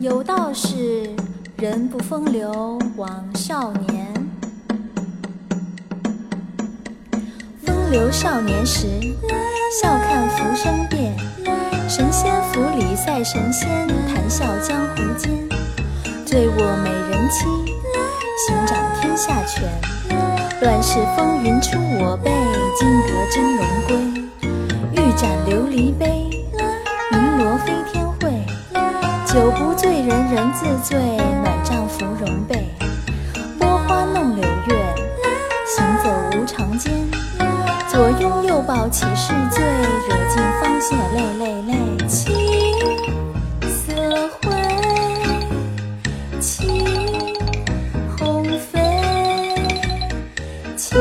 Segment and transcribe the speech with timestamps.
[0.00, 1.10] 有道是：
[1.58, 4.06] 人不风流枉少年。
[7.62, 8.86] 风流少年时，
[9.78, 11.14] 笑看浮生变。
[11.86, 15.30] 神仙府里赛神仙，谈笑江湖间。
[16.24, 17.44] 醉卧美人妻，
[18.48, 19.68] 行掌天下权。
[20.62, 22.30] 乱世风云出我辈，
[22.78, 23.96] 金阁真龙归。
[24.92, 26.30] 玉盏琉璃杯，
[27.12, 28.46] 鸣锣飞天会。
[29.26, 29.69] 酒不
[30.82, 30.98] 醉，
[31.42, 32.68] 暖帐芙蓉被。
[33.58, 34.94] 拨花弄柳月，
[35.76, 36.92] 行走无常间。
[37.88, 39.62] 左拥右抱岂是醉？
[40.08, 41.74] 惹尽芳心泪泪泪。
[42.08, 42.34] 青
[43.62, 43.92] 色
[44.40, 44.48] 会，
[46.40, 46.84] 青
[48.16, 48.80] 鸿飞。
[50.76, 50.98] 秋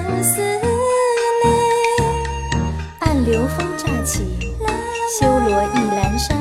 [0.00, 0.60] 相思泪。
[3.00, 4.24] 暗流风乍起，
[5.18, 6.36] 修罗意阑珊。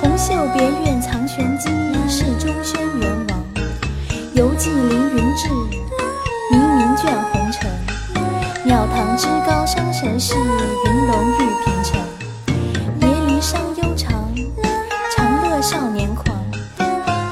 [0.00, 1.68] 红袖别院藏玄机，
[2.08, 3.44] 世中轩辕王。
[4.34, 5.36] 游记凌云。
[5.36, 5.48] 志，
[6.50, 7.70] 冥冥卷红尘。
[8.64, 11.06] 庙堂之高伤神事，云。
[11.06, 12.00] 龙玉平城。
[12.98, 14.12] 别离伤悠长，
[15.14, 16.36] 长乐少年狂。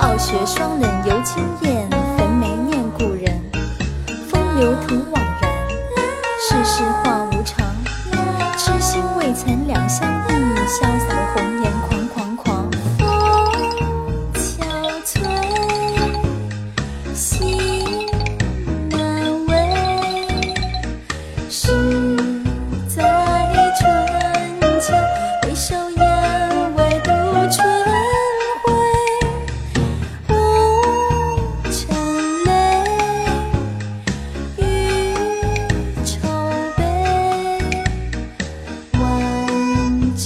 [0.00, 3.40] 傲雪霜冷游轻燕，焚眉念故人。
[4.28, 5.23] 风流徒枉然，
[6.64, 7.66] 世事无常。
[8.56, 10.32] 痴心未曾两相忆，
[10.66, 11.13] 潇洒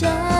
[0.01, 0.38] 家，